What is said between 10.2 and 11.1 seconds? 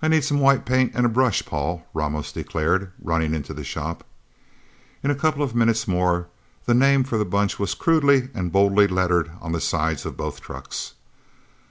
trucks.